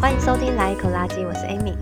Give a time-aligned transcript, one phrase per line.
[0.00, 1.74] 欢迎收听来一口垃圾，我是 Amy，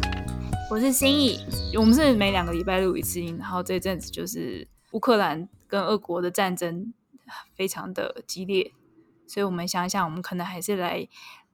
[0.71, 1.41] 我是心意。
[1.77, 6.95] 我们是每两个礼拜录一次音，然后这阵子就是乌克兰跟俄国的战争
[7.57, 8.71] 非常的激烈，
[9.27, 11.09] 所以我们想想，我们可能还是来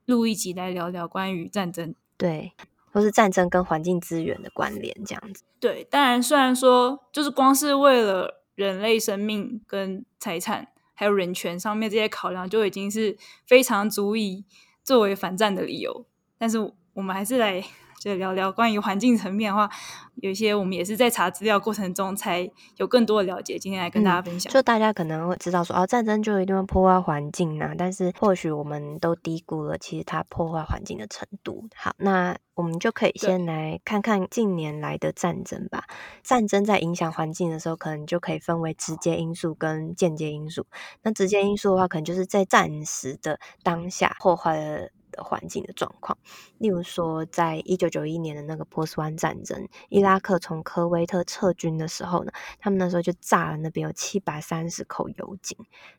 [0.04, 2.52] 录一集来聊聊关于战争，对，
[2.92, 5.44] 或是战争跟环境资源的关联这样子。
[5.60, 13.16] 对，当然虽然说就是光是为了人类生命跟财产还有人权上面这些考量，就已经是
[13.46, 14.44] 非常足以
[14.82, 16.06] 作为反战的理由，
[16.38, 16.58] 但是
[16.94, 17.64] 我们还是来。
[17.98, 19.68] 就聊聊关于环境层面的话，
[20.16, 23.58] 有一些我们也是在查资料过程中才有更多的了解。
[23.58, 31.64] 今天来跟大家分享，嗯、就大家可能会知道说，哦，战争就一定会破坏环境啊，但是或许我们都低估了其实它破坏环境的程度。
[31.74, 35.84] 好，那我们就可以先来看看近年来的战争吧。
[36.22, 40.66] 战争在影响环境的时候，可能就可以分为直接因素跟间接因素。
[41.02, 44.88] 那直接因素的话，可能就是在战时的当下破坏了。
[45.22, 46.16] 环境的状况，
[46.58, 55.56] 例如说，在一九九一年的那个波斯湾战争，伊拉克从科威特撤军的时候呢，他们那时候就炸了那边有七百三十口油井，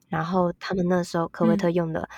[0.08, 2.10] 然后他们那时候科威特用的。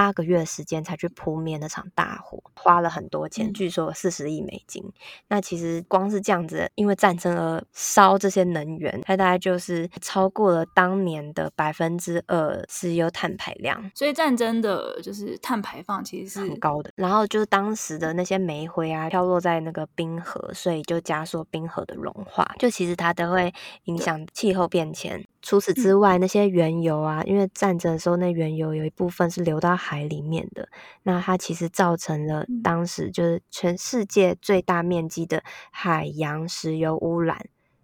[0.00, 4.82] 八个月时间才去扑灭那场大火，花了很多钱，嗯、据说四十亿美金。
[5.28, 13.90] 那其实光是这样子，因为战争而烧这些能源，它大概就是超过了当年的百分之二石油碳排量。
[13.94, 16.90] 所以战争的就是碳排放其实是很高的。
[16.96, 22.50] 然后就是当时的那些煤灰啊，飘落在那个冰河，所以就加速冰河的融化。
[22.58, 23.52] 就其实它都会
[23.84, 25.22] 影响气候变迁。
[25.50, 30.68] 除此之外，那些原油啊，因为战争的时候，那原油有一部分是流到海里面的，
[31.02, 37.36] 那它其实造成了当时就是全世界最大面积的海洋石油污染，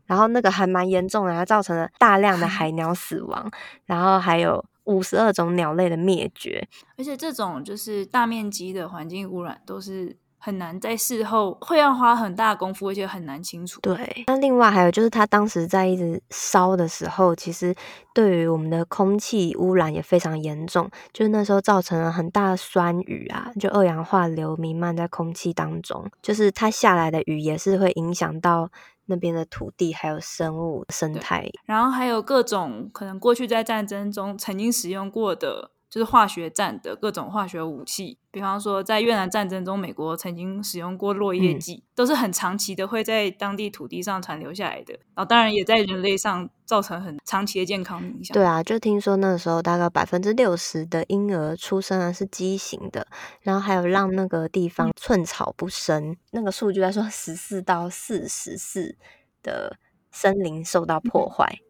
[0.05, 3.51] 然后那个还蛮严重的，它造成了大量的 海鸟死亡，
[3.85, 10.17] 然后还有五十二种鸟类的灭绝，而且这种就是大面积的环境污染都是。
[10.39, 13.81] 很难在事后会要花很大功夫，而且很难清楚。
[13.81, 17.75] 对，那另外还有就是，它当时在一直烧的时候，其实
[18.15, 20.89] 对于我们的空气污染也非常严重。
[21.13, 28.71] 就是那时候造成了很大的酸雨啊，就二氧化硫弥漫在空气当中，就是它下来的雨也是会影响到
[29.07, 31.51] 那边的土地还有生物生态。
[31.65, 35.73] 然后还有各种可能过去在战争中曾经使用过的。
[35.89, 44.95] 就是化学战的各种化学武器，比方说在越南战争中，美国曾经使用过落叶剂，嗯、都是很长期的会在当地土地上残留下来的。
[45.15, 48.35] 然后当然也在人类上造成很长期的健康影响。
[48.35, 53.07] 对啊，就听说那个时候大概百分之六十的婴儿出生啊是畸形的，
[53.41, 56.11] 然后还有让那个地方寸草不生。
[56.11, 58.97] 嗯、那个数据来说，十四到四十四
[59.43, 59.77] 的
[60.11, 61.47] 森林受到破坏。
[61.61, 61.66] 嗯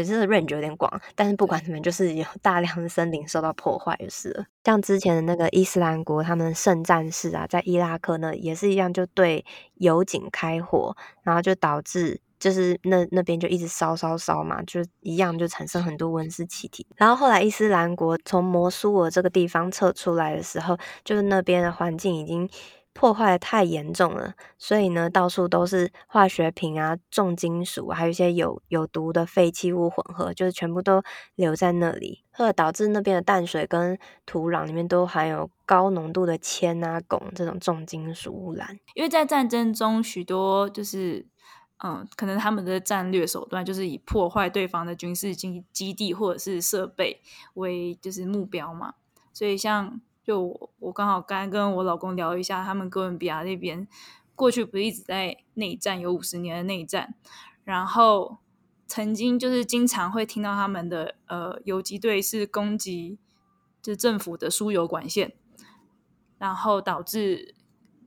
[0.00, 4.44] 也是 range 有点广，但是不管怎么，就是有大量的森林受到破坏，就是了。
[4.64, 9.44] 像之前的那个伊斯兰国，他们圣战士啊，在伊拉克呢也是一样，就对
[9.74, 16.86] 油井开火，然后就导致就是那那边就一直烧烧烧嘛，就一样就产生很多温室气体。
[16.96, 22.48] 然后后来伊斯兰国从摩苏尔这个地方撤出来的时候，就是那边的环境已经。
[22.92, 31.02] 破坏的太严重了，所以呢，到处都是化学品啊、重金属，还有一些有有毒的废弃物混合，就是全部都
[31.36, 38.78] 留在那里，或者导致那边的淡水跟土壤里面都含有高浓度的铅啊、汞这种重金属污染。
[38.94, 41.26] 因为在战争中，许多就是
[41.84, 47.22] 嗯，可能他们的战略手段就是以破坏对方的军事基基地或者是设备
[47.54, 48.94] 为就是目标嘛，
[49.32, 50.00] 所以像。
[50.30, 53.88] 就我，我刚好刚跟我老公聊一下，他们哥伦比亚那边
[54.36, 57.16] 过去不是一直在内战，有五十年的内战，
[57.64, 58.38] 然后
[58.86, 63.18] 曾经就是经常会听到他们的呃游击队是攻击
[63.82, 65.32] 就政府的输油管线，
[66.38, 67.56] 然后导致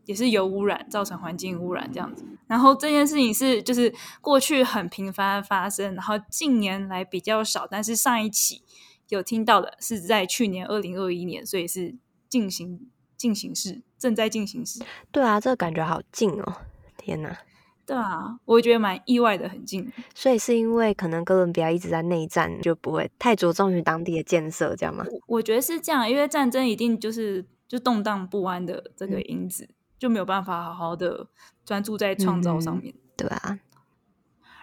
[0.05, 2.23] 也是油污染，造成环境污染这样子。
[2.47, 8.63] 然后这件事情是就是过去很频繁发生，然后近年来比较少，但是上一起
[9.09, 11.97] 有听到的是在去年二零二一年，所以是。
[12.33, 14.83] 进行进行式，正在进行时。
[15.11, 16.61] 对啊，这个感觉好近哦！
[16.97, 17.37] 天哪，
[17.85, 19.93] 对啊，我觉得蛮意外的，很近。
[20.15, 25.05] 所以是因为可能哥伦比亚一直在内战，就不会太着重于当地的建设，这样吗？
[25.11, 31.27] 我，我觉得是这样，因为战争一定就是就动荡不安的这个因子，嗯、就没有办法好好的
[31.63, 33.59] 专注在创造上面，嗯、对啊。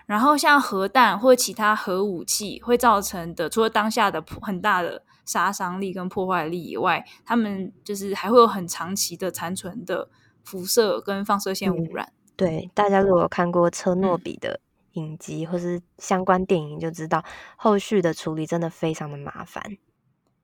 [0.06, 10.08] 然后像核弹或其他核武器会造成的，除了当下的很大的杀伤力跟破坏力以外，他们就是还会有很长期的残存的
[10.42, 12.06] 辐射跟放射线污染。
[12.06, 14.58] 嗯、对，大家如果有看过车诺比的
[14.94, 17.24] 影集或是相关电影，就知道
[17.56, 19.62] 后续的处理真的非常的麻烦。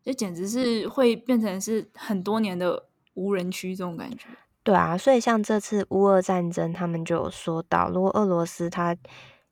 [0.05, 2.85] 这简直是会变成是很多年的
[3.15, 4.29] 无人区这种感觉。
[4.63, 8.97] 对啊，所以像这次乌俄战争，他们就有说到，如果俄罗斯它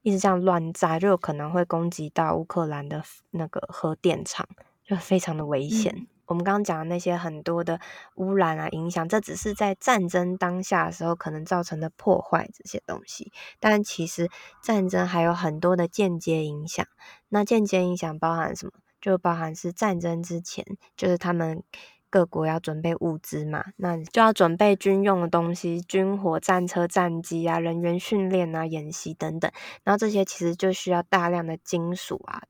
[0.03, 4.47] 一直这样乱炸，就有可能会攻击到乌克兰的那个核电厂，
[4.85, 5.93] 就非常的危险。
[5.97, 7.79] 嗯我们刚刚讲的那些很多的
[8.15, 14.31] 污染啊、影响，这只是在战争当下的时候可能造成的破坏这些东西，但其实
[14.63, 16.87] 战争还有很多的间接影响。
[17.29, 18.73] 那间接影响包含什么？
[19.03, 20.65] 就包含是战争之前，
[20.97, 21.63] 就是他们
[22.09, 29.53] 各国要准备物资嘛，那就要准备军用的东西，军火、战车、战机啊、人员训练啊、演习等等。
[29.83, 32.45] 然后这些其实就需要大量的金属啊。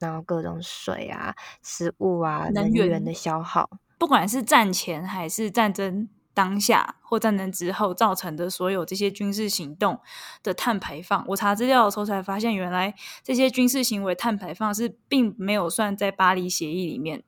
[0.00, 10.00] 然后各种水啊、食物啊、能源的消耗，不管是战前还是战争当下或战争之后造成的所有这些军事行动
[10.42, 17.22] 的碳排放，我查资料的时候才发现，原来这些军事行为碳排放是并没有算在巴黎协议里面，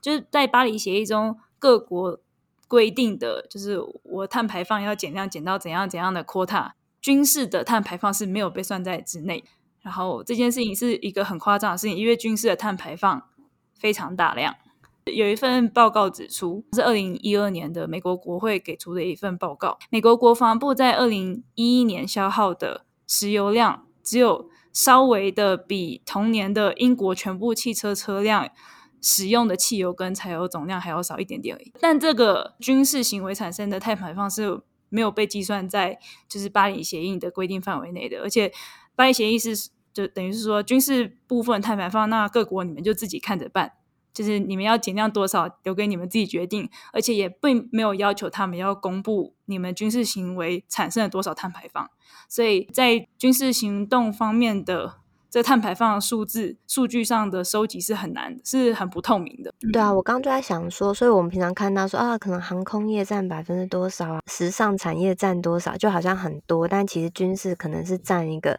[0.00, 2.20] 就是在巴黎协议中各国
[2.68, 9.42] 规定的，就是我碳排放要减量减到怎样怎样的 quota，军事的碳排放是没有被算在之内。
[9.84, 13.22] 然后这件事情是一个很夸张的事情，因为军事的碳排放
[13.78, 14.56] 非常大量。
[15.04, 28.48] 有一份报告指出，是二零一二年的美国国会给出的一份报告，美国国防部在二零一一年消耗的石油量，只有稍微的比同年的英国全部汽车车辆
[29.02, 31.70] 使用的汽油跟柴油总量还要少一点点而已。
[31.78, 38.50] 但这个军事行为产生的碳排放是没有被计算在就是巴黎协议的规定范围内的，而且
[38.96, 39.73] 巴黎协议是。
[39.94, 43.72] 就等于是说，军事部分碳排放，那各国你们就自己看着办，
[44.12, 51.88] 就是你们要减量多少，留给你们自己决定，而且也并没有要求他们要公布你们军事行为产生了多少碳排放。
[52.28, 54.96] 所以在军事行动方面的
[55.30, 59.54] 这碳排放数字数据上的收集是很难，是很不透明的。
[59.72, 68.58] 对啊，我刚刚就在想说，所以我们平常看到说啊，可能航空业占百分之多少啊，时尚产业占多少，就好像很多，但其实军事可能是占一个。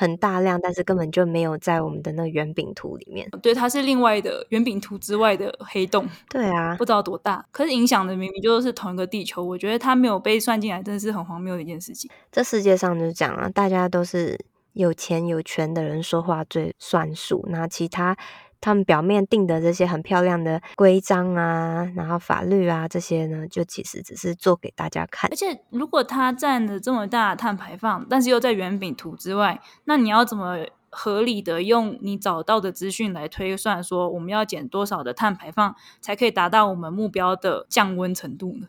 [0.00, 3.28] 很大量，但是根本就没有在我们的那个圆饼图里面。
[3.42, 6.08] 对，它是另外的圆饼图之外的黑洞。
[6.30, 9.44] 对啊，不知道多大，可是影响的明明就是同一个地球。
[9.44, 12.08] 我觉得它没有被算进来，真的是很荒谬的一件事情。
[12.30, 14.38] 这世界上就是讲啊，大家都是
[14.74, 18.16] 有钱有权的人说话最算数，那其他。
[18.60, 25.30] 他们表面定的这些很漂亮的规章啊，然后法律啊这些呢，就其实只是做给大家看。
[25.30, 38.68] 而且，如果它占了这么大的碳排放，但是又在圆饼图之外，那你要怎么合理的用你找到的资讯来推算，说我们要减多少的碳排放，才可以达到我们目标的降温程度呢？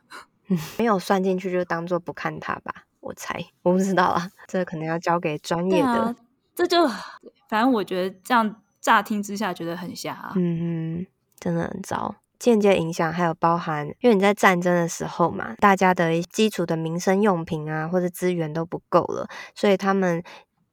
[0.49, 2.83] 嗯， 没有算进去，就当做不看它吧。
[2.99, 5.87] 我猜，我不知道啊，这可能要交给专业的。
[5.87, 6.15] 啊，
[6.53, 6.87] 这就
[7.47, 8.55] 反正我觉得这样。
[8.81, 11.05] 乍听之下觉得很瞎啊，嗯，
[11.39, 12.15] 真的很糟。
[12.39, 20.23] 间接影响还有包含，因为你在战争的时候嘛，大家的基础的民生用品啊或者资源都不够了，所以他们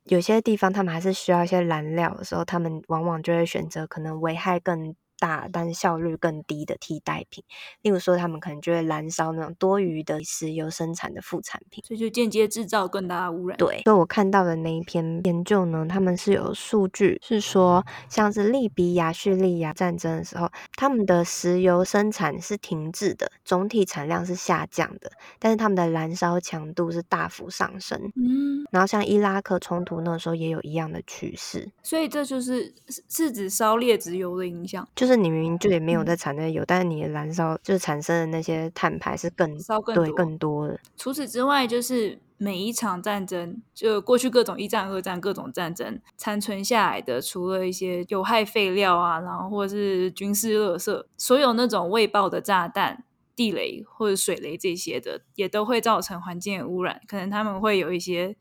[0.04, 7.42] 有些地方他们还是需要一些燃料的时候，他们往往就会选择可能危害更大，但是效率更低的替代品，
[7.82, 13.56] 例如说，他们可能就会燃烧那种多余的石油生产的副产品，所以就间接制造更大的污染。
[13.58, 28.00] 对，所以我看到的那一篇研究呢，他们是有数据，是说像是利比亚、叙利亚战争的时候，他们的石油生产是停滞的，总体产量是下降的，但是他们的燃烧强度是大幅上升。
[28.16, 32.74] 嗯，然后像伊拉克冲突那时候也有一样的趋势，所以这就是
[33.08, 34.86] 是指烧劣质油的影响。
[34.94, 40.78] 就是你明明就也没有在产那些油，嗯、但是你的燃烧就是产生的那些碳排是更烧更对更多的。
[40.96, 57.00] 除此之外，就是每一场战争，就过去各种一战、二战各种战争残存下来的，除了一些有害废料啊，然后或者是军事垃圾，所有那种未爆的炸弹、地雷或者水雷这些的，也都会造成环境的污染。
[57.08, 58.36] 可能他们会有一些，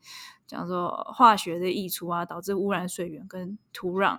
[0.46, 4.18] 讲说化学的溢出啊，导致污染水源跟土壤。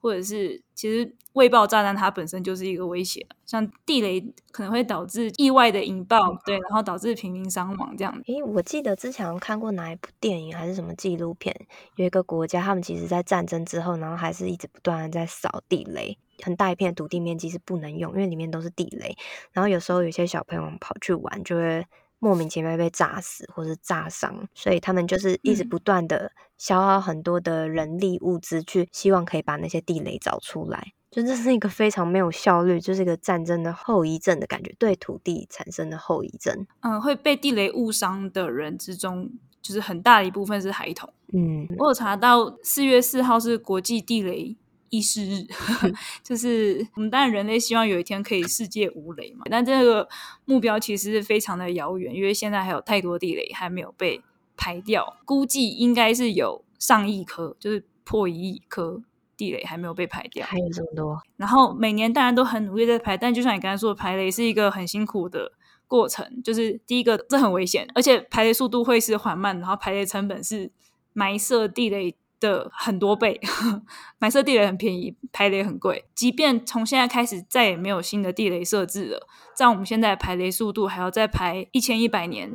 [0.00, 8.22] 或者是其实未爆炸弹它本身就是一个威胁，像地雷可能会导致意外的引爆，嗯、对，然后导致平民伤亡这样。
[8.26, 11.54] 诶，我记得之前看过哪一部电影还是什么纪录片，
[11.96, 19.16] 有一个国家他们其实在战争之后，然后还是一直不断的在扫地雷，很大一片土地面积是不能用，因为里面都是地雷，
[19.52, 21.84] 然后有时候有些小朋友跑去玩就会。
[22.18, 30.92] 莫名其妙被炸死或是炸伤，所以他们就是一直不断的消耗很多的人力物资，去希望可以把那些地雷找出来。
[31.10, 36.66] 就这是一个非常没有效率，就是一个战争的后遗症的感觉，对土地产生的后遗症。
[36.80, 39.30] 嗯，会被地雷误伤的人之中，
[39.62, 41.10] 就是很大的一部分是孩童。
[41.32, 44.54] 嗯，我有查到四月四号是国际地雷
[44.90, 45.46] 意识日，
[46.22, 50.08] 就是我们当然人类希望有一天可以世界无雷嘛，但这个
[50.44, 54.22] 目标其实是非常的遥远，因为现在还有太多地雷还没有被
[54.56, 59.02] 排掉，估计应该是有上亿颗，就是破一亿颗
[59.36, 61.20] 地雷还没有被排掉，还有这么多。
[61.36, 65.52] 然后每年当然都很努力在排，但就像你刚才说的，排雷是一个很辛苦的
[65.86, 70.72] 过程，就是第一个这很危险，而且排雷速度会是缓慢，然后排雷成本是
[71.12, 73.40] 埋设地雷的很多倍，
[74.18, 76.04] 埋设地雷很便宜，排雷很贵。
[76.14, 79.26] 即便从现在开始再也没有新的地雷设置了，
[79.58, 82.48] 在我们现在排雷速度还要再排一千一百年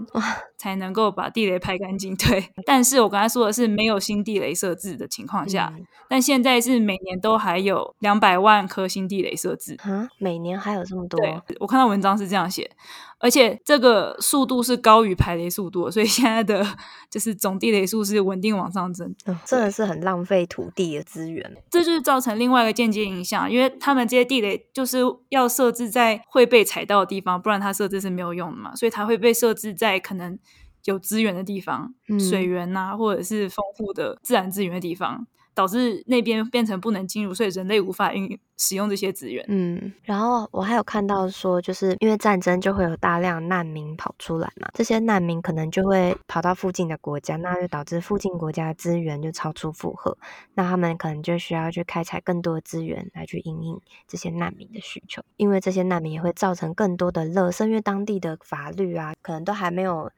[0.57, 2.15] 才能够把地雷排干净。
[2.15, 9.75] 对，但是我刚才说的是没有新地雷设置的情况下，嗯、但现在是每年都还有两百万颗新地雷设置。
[9.83, 11.19] 啊，每年还有这么多？
[11.19, 12.71] 对，我看到文章是这样写。
[13.19, 16.65] 而且这个速度是高于排雷速度，所以现在的
[17.09, 19.15] 就是总地雷数是稳定往上增。
[19.25, 21.55] 哦，真的是很浪费土地的资源。
[21.69, 30.37] 这就是造成另外一个间接影响，因为他们这些地雷就是要设置在会被踩到的地方，不然它设置是没有用的嘛，所以它会被设置在可能
[30.85, 35.27] 有资源的地方，嗯、水源啊，或者是丰富的自然资源的地方。
[35.53, 39.43] 导致那边变成不能进入，所以人类无法运使用这些资源。
[39.47, 50.17] 嗯，然后我还有看到说，就是因为战争就会有大量难民跑出来嘛，这些难民可能就会跑到附近的国家，那就导致附近国家的资源就超出负荷，
[50.55, 60.11] 那他们可能就需要去开采更多的资源来去因应这些难民的需求，因为这些难民也会造成更多的垃圾，因为当地的法律啊，可能都还没有。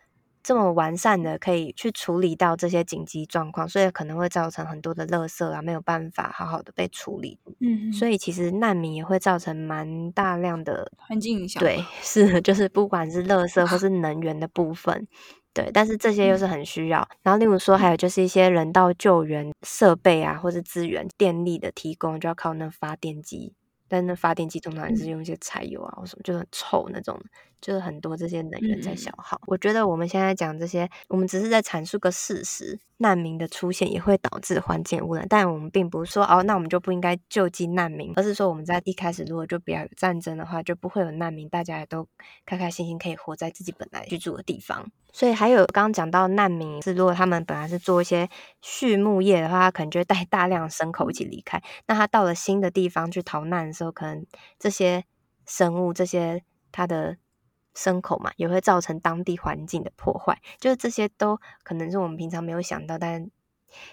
[0.46, 7.40] 这么完善的可以去处理到这些紧急状况，所以可能会造成很多的垃圾啊，没有办法好好的被处理。
[7.60, 11.60] 嗯，所以其实难民也会造成蛮大量的环境影响。
[11.60, 15.08] 对， 是就是不管是垃圾或是能源的部分，
[15.52, 17.08] 对，但是这些又是很需要。
[17.24, 23.56] 然后例如说，还有就是一些人道救援设备啊，或是资源、电力的提供，就要靠那发电机。
[23.88, 27.20] 但那发电机通常也是用一些柴油啊，或什么，就很臭那种，
[27.66, 29.42] 就是很多这些能源在消耗。
[29.48, 32.80] 我觉得我们现在讲这些，我们只是在阐述个事实。
[32.98, 42.08] 难民的出现也会导致环境污染，但我们并不是说哦，那我们就不应该救济难民，而是说我们在一开始如果就不要有战争的话，就不会有难民，大家也都
[42.46, 44.90] 开开心心可以活在自己本来居住的地方。
[45.12, 48.30] 所以还有刚刚讲到难民是，如果他们本来是做一些
[48.62, 51.62] 畜牧业的话，他可能就会带大量牲口一起离开。
[51.88, 54.26] 那他到了新的地方去逃难的时候，可能
[54.58, 55.04] 这些
[55.46, 56.42] 生物、这些
[56.72, 57.18] 他的。
[57.76, 63.30] 牲口嘛，也会造成当地环境的破坏，就是这些都可能是我们平常没有想到，但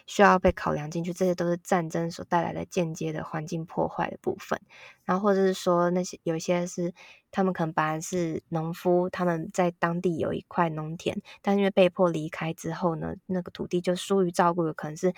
[0.06, 1.12] 需要被考量进去。
[1.12, 4.60] 这些都是战争所带来的间接的环境破坏的部分。
[5.04, 6.94] 然后或者是说，那些有些是
[7.32, 15.12] 他们可能本来是农夫，他们在当地有一块农田，但因为被迫离开之后呢，那个土地就疏于照顾，有可能是。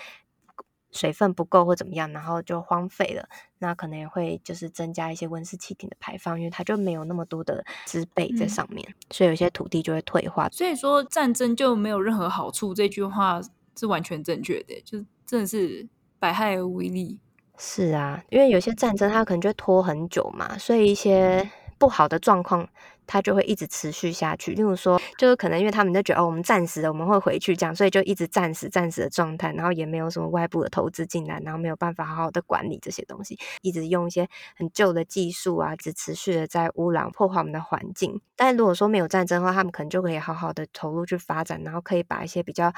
[0.95, 10.49] 水分不够或怎么样，然后就荒废了，那可能也会就是增加一些温室气体的排放，因为它就没有那么多的植被在上面，嗯、所以有些土地就会退化。
[10.51, 13.43] 所以说战争就没有任何好处，这句话
[13.77, 15.87] 是完全正确的，就真的是
[16.19, 17.19] 百害而无一利。
[17.59, 22.69] 是啊，因为有些战争它可能就会拖很久嘛，所以一些不好的状况。
[23.07, 24.53] 它就会一直持续下去。
[24.53, 38.21] 例如说，就是可能因为他们就觉得哦，我们暂时的，我们会回去这样，所以就一直暂时暂时的状态，然后也没有什么外部的投资进来，然后没有办法好好的管理这些东西，一直用一些很旧的技术啊，只持续的在污染、破坏我们的环境。
[38.37, 42.73] 但如果说没有战争的话，他们可能就可以好好的投入去发展，然后可以把一些比较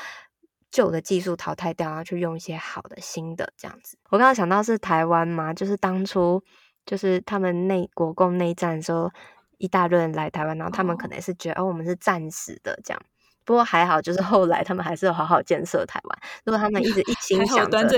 [0.71, 3.97] 旧的技术淘汰掉，然后去用一些好的新的这样子。
[4.11, 6.43] 我刚刚想到是台湾嘛，就是当初
[6.85, 9.11] 就是他们内国共内战的时候。
[9.59, 13.03] 一大堆人来台湾，然后他们可能是觉得哦，哦，我们是暂时的这样。
[13.45, 16.19] 不过还好，就是后来他们还是有好好建设台湾。
[16.45, 17.89] 如果他们一直一心 想着，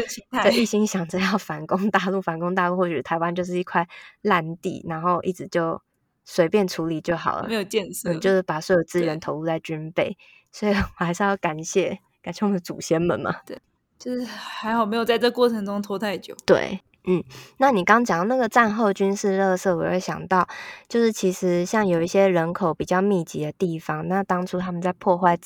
[0.43, 3.89] 对，一心想着要反攻大陆，反攻大陆，或许台湾就是一块
[4.21, 5.81] 烂地，然后一直就
[6.25, 10.19] 随便处理就好了，没有建设，嗯，就是把所有资源投入在军备。
[10.53, 13.35] 所以我还是要感谢感谢我们的祖先们嘛。
[13.47, 13.59] 对，
[13.99, 16.37] 就是还好没有在这过程中拖太久。
[16.45, 16.81] 对。
[17.11, 17.25] 嗯，
[17.57, 20.47] 那你刚讲那个战后军事垃圾，我会想到，
[20.89, 25.39] 就是其实像有一些人口比较密集的地方，那当初他们在破坏。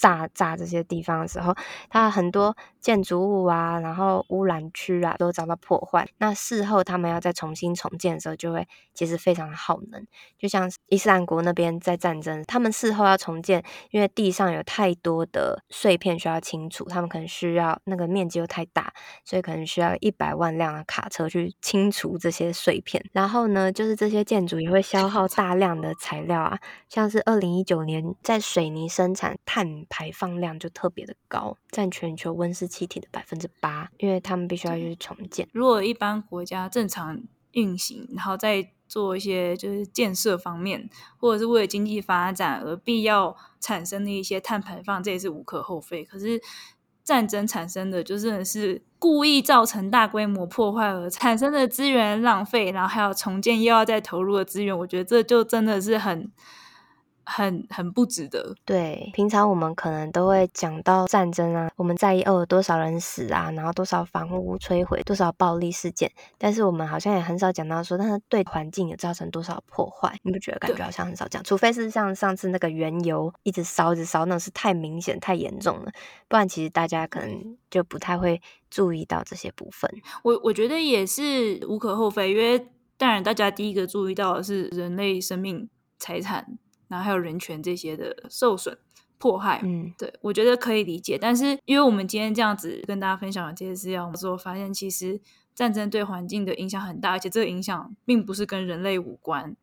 [0.00, 1.54] 炸炸这些地方的时候，
[1.90, 6.08] 它很多建筑物啊，然后污染区啊都遭到破坏。
[6.16, 10.06] 那事后他们要再重新重建的时候，就会其实非常耗能。
[10.38, 18.90] 就像伊斯兰国那边在战争，他们事后要重建，因为地上有太多的碎片需要清除，他们可能需要那个面积又太大，
[19.26, 23.04] 所以可能需要一百万辆的卡车去清除这些碎片。
[23.12, 29.84] 然后呢，就是这些建筑也会消耗大量的材料啊，像是二零一九年在水泥生产碳。
[29.90, 35.46] 排放量就特别的高，占全球温室气体的百分之八，因为他们必须要去重建。
[35.52, 37.20] 如果一般国家正常
[37.50, 46.04] 运行，然后再做一些就是建设方面，或者是为了经济发展而必要产生的一些碳排放，这也是无可厚非。
[46.04, 46.40] 可是
[47.02, 56.30] 战争产生的就真的是故意造成大规模破坏而产生的资源浪费，然后还有重建又要再投入的资源，我觉得这就真的是很。
[57.24, 58.54] 很很不值得。
[58.64, 70.16] 对，平常我们可能都会讲到战争啊，我们在意哦，多少人死啊，然后多少房屋摧毁，多少暴力事件，但是我们好像也很少讲到说，但是对环境也造成多少破坏。
[70.22, 71.42] 你不觉得感觉好像很少讲？
[71.44, 75.92] 除非是像上次那个原油一直烧一直烧，那是太明显太严重了，
[76.28, 79.90] 不然其实大家可能就不太会注意到这些部分。
[80.22, 86.58] 我我觉得也是无可厚非，因为当然大家第一个注意到的是人类生命财产。
[86.90, 88.76] 然后还有人权这些的受损、
[89.16, 91.16] 迫害，嗯，对，我觉得可以理解。
[91.16, 95.20] 但是，因为我们今天这样子跟大家分享了这些资料，我之后发现其实
[95.54, 99.56] 战争对环境的影响很大，而且这个影响并不是跟人类无关。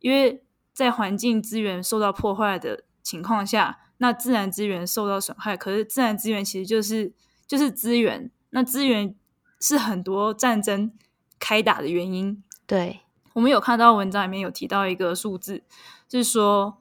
[0.00, 5.56] 因为在环境资源受到破坏的情况下，那自然资源受到损害。
[5.56, 7.14] 可是，自然资源其实就是
[7.46, 9.14] 就是资源，那资源
[9.58, 10.92] 是很多战争
[11.38, 12.42] 开打的原因。
[12.66, 13.00] 对，
[13.36, 15.62] 我们有看到文章里面有提到一个数字。
[16.10, 16.78] 是说，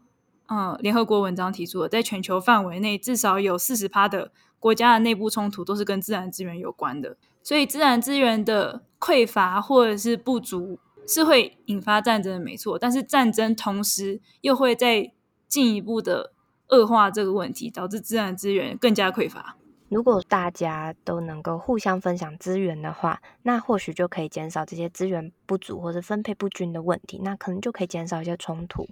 [0.47, 7.17] 嗯，联合国文章提出的，在全球范围内，至少有四十趴的国家的内部冲突都是跟自然资源有关的。
[7.43, 12.79] 所以，自然资源的匮乏或者是不足是会引发战争的，没错。
[12.79, 15.11] 但是，战争同时又会再
[15.49, 16.31] 进一步的
[16.69, 19.57] 恶化这个问题，导致自然资源更加匮乏。
[19.89, 28.87] 如果大家都能够互相分享资源的话，那或许就可以减少这些资源不足或者分配不均的问题，那可能就可以减少一些冲突。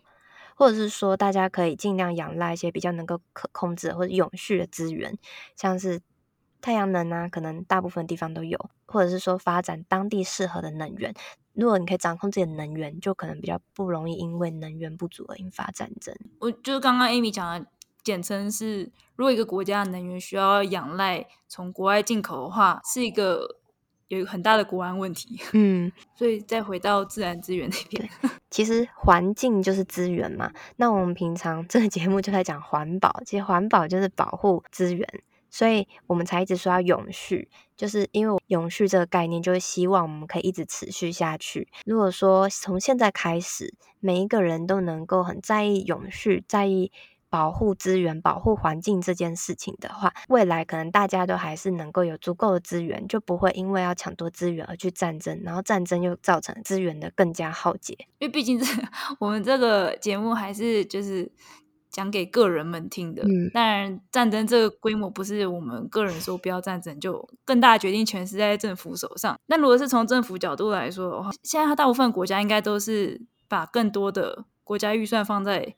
[0.55, 5.17] 或者是说，大家可以尽量仰赖一些比较能够可控制或者永续的资源，
[5.55, 5.99] 像是
[6.61, 8.69] 太阳能啊，可能大部分地方都有。
[8.85, 11.11] 或者是说，发展当地适合的能源。
[11.53, 16.15] 如果你可以掌控自己的能源，就可能比较不容易因为能源不足而引发战争。
[16.39, 17.67] 我就是刚刚 Amy 讲的，
[18.03, 23.59] 简称是，如果一个国家的能源需要仰赖从国外进口的话，是一个。
[24.09, 28.07] 有一个很大的国安问题， 嗯，所以再回到自然资源那边，
[28.51, 30.51] 其实环境就是资源嘛。
[30.75, 35.07] 那我们平常 这个节目就在讲环保，其实环保就是保护资源，
[35.49, 41.67] 所以我们才一直说要永续，就是因为永续这个概念，就是希望我们可以一直持续下去。
[41.85, 46.91] 如果说从现在开始，每一个人都能够很在意永续，在意。
[47.33, 57.97] 保护资源、保护环境这件事情的话，未来可能大家都还是能够有足够的资源，就不会因为要抢夺资源而去战争，然后战争又造成资源的更加耗竭。
[58.19, 58.65] 因为毕竟这
[59.19, 61.31] 我们这个节目还是就是
[61.89, 63.23] 讲给个人们听的。
[63.23, 69.35] 嗯，当然战争这个规模不是我们个人说不要战争，就更大的决定权是在政府手上。
[69.47, 75.75] 那如果是从政府角度来说的话，现在大部分国家应该都是把更多的国家预算放在。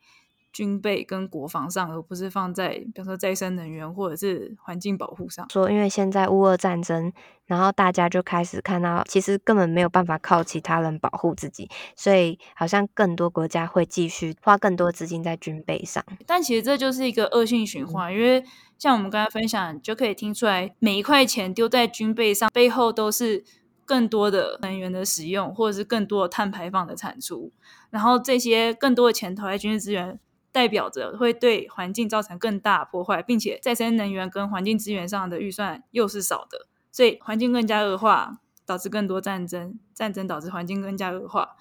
[0.56, 5.46] 军备跟国防上，而不是放在比如说再生能源或者是环境保护上。
[5.52, 7.12] 说，因为现在乌俄战争，
[7.46, 16.02] 然后大家就开始看到，其实根本没有办法靠其他人保护自己，所以好像更多国家会继续花更多资金在军备上。
[16.26, 18.42] 但其实这就是一个恶性循环，因为
[18.78, 23.44] 像我们刚才分享，就可以听出来，每一块钱丢在军备上，背后都是
[23.84, 27.52] 更多的能源的使用，或者是更多的碳排放的产出。
[27.90, 30.18] 然后这些更多的钱投在军事资源。
[30.56, 41.58] 代表着会对环境造成更大破坏，并且再生能源跟环境资源上的预算又是少的，所以环境更加恶化，导致更多战争，战争导致环境更加恶化，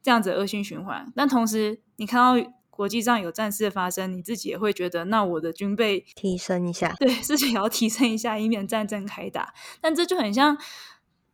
[0.00, 1.12] 这样子恶性循环。
[1.16, 9.52] 但同时，你看到国际上有战事的发生，你自己也会觉得，那我的军备提升一下，对，自己也要提升一下，以免战争开打。
[9.80, 10.56] 但这就很像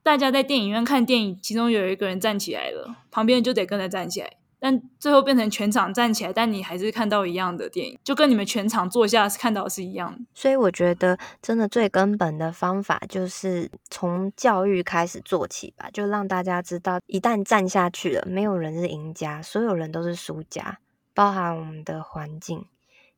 [0.02, 4.38] 大家在电影院看电影，其中有一个人站起来了，旁边就得跟着站起来。
[4.64, 10.18] 但最后变成全场站起来，但你还是看到一样的电影，就跟你们全场坐下看到是一样的。
[10.32, 20.78] 所以我觉得，真的最根本的方法就是从教育开始做起吧，就让大家知道，一旦站下去了，没有人是赢家，所有人都是输家，
[21.12, 22.64] 包含我们的环境。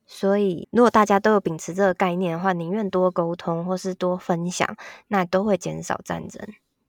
[0.05, 6.45] 所以，如果大家都有秉持这个概念的话，宁愿多沟通或是多分享，那都会减少战争。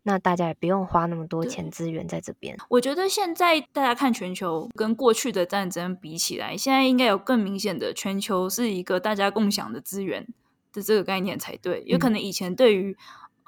[0.07, 2.55] 那大家也不用花那么多钱资源在这边。
[2.69, 10.25] 我觉得现在大家看全球跟过去的战争比起来，现在应该有更明显的全球是一个大家共享的资源
[10.71, 11.83] 的这个概念才对。
[11.85, 12.95] 有可能以前对于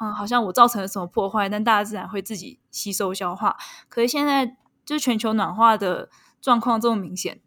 [0.02, 3.56] 嗯，嗯，好像我造成了什么破坏，但大自然会自己吸收消化。
[3.88, 6.10] 可是现在就是全球暖化的
[6.42, 7.40] 状况这么明显，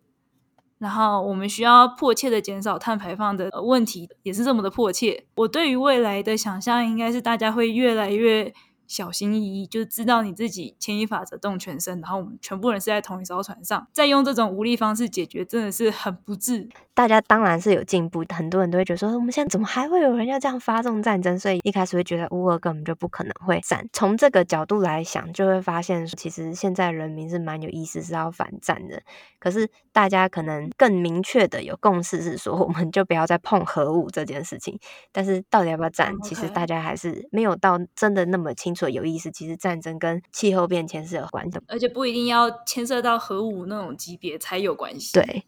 [0.79, 5.27] 然后我们需要迫切的减少碳排放的问题也是这么的迫切。
[5.35, 8.55] 我对于未来的想象应该是大家会越来越。
[8.93, 16.69] 小心翼翼，就是知道你自己牵一发则动全身，然后我们全部人是在同一艘船上，再用这种武力方式解决，真的是很不智。
[16.95, 21.39] 大家当然是有进步，很多人都会觉得说，我们现在怎么还会有人要这样发动战争？
[21.39, 23.89] 所以一开始会觉得乌俄根本就不可能会战。
[23.93, 29.01] 从这个角度来想，就会发现其实现在人民是蛮有意思，是要反战的。
[29.39, 34.79] 可是大家可能更明确的有共识是说，我们就不要再碰核武这件事情。
[35.11, 38.87] 但是到底要不要战.其实大家还是没有到真的那么清楚。
[38.89, 45.15] 有意思，其实战争跟气候变迁是有关的，而且不一定要牵涉到核武那种级别才有关系。
[45.15, 45.45] 对。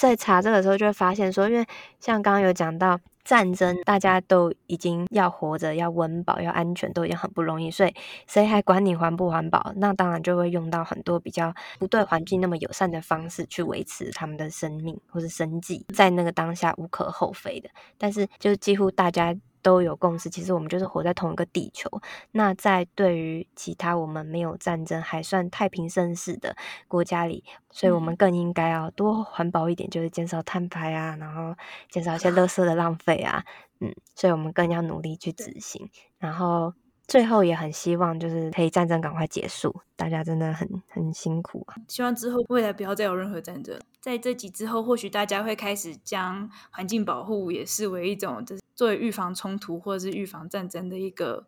[0.00, 1.66] 在查这个时候，就会发现说，因为
[1.98, 7.94] 像刚刚有讲到战争，大家都已经要活着、要温饱、要安全，都已经很不容易，所以
[8.26, 9.74] 谁还管你环不环保？
[9.76, 17.68] 那当然就会用到很多比较不对环境那么友善的方式去维持他们的生命或是生计，在那个当下无可厚非的。
[17.98, 19.36] 但是，就几乎大家。
[19.62, 21.88] 都有共识，其实我们就是活在同一个地球。
[22.32, 26.56] 那在对于其他我们没有战争、还算太平盛世的
[26.88, 31.54] 国家里，所以我们更应该要多环保一点，就是减少碳排啊，然后
[31.90, 33.44] 减少一些垃圾的浪费啊。
[33.80, 35.90] 嗯，所以我们更要努力去执行。
[36.18, 36.74] 然后
[37.10, 41.74] 最后也很希望就是可以战争赶快结束，大家真的很很辛苦啊。
[41.88, 43.78] 希望之后未来不要再有任何战争。
[44.00, 48.60] 在这集之后，或许大家会开始将环境保护也视为一种就是。
[48.76, 51.46] 作为预防冲突或者是预防战争的一个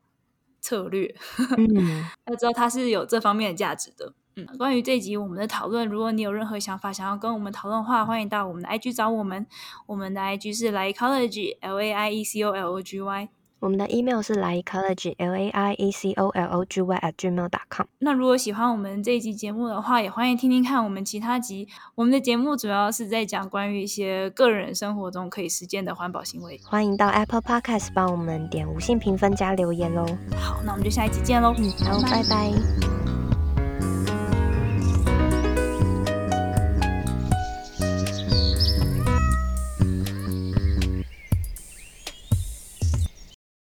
[0.61, 1.15] 策略，
[1.57, 4.13] 嗯，要知道它是有这方面的价值的。
[4.37, 9.47] 嗯，关于这集我们的讨论，如果你有任何想法想要跟我们讨论的话，欢迎到我们的 IG 找我们。
[9.87, 13.29] 我们的 IG 是 Laiecology L A I E C O L O G Y。
[13.63, 17.49] 我们的 email 是 laiecology l a i e c o l o g y at gmail
[17.49, 17.87] dot com。
[18.01, 21.69] 那如果喜欢我们这一集节目的话，也欢迎听听看我们其他集。
[21.95, 26.61] 我们的节目主要是在讲关于一些个人生活中可以实践的环保行为。
[26.65, 30.05] 欢迎到 Apple Podcast 帮我们点五星评分加留言喽。
[30.35, 31.55] 好，那我们就下一集见喽。
[31.57, 32.23] 嗯，好，拜拜。
[32.25, 33.22] 拜拜。